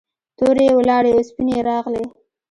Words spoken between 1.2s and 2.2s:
سپینې یې راغلې.